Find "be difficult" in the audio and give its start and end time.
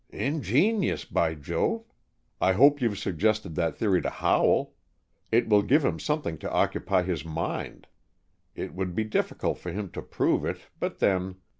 8.95-9.59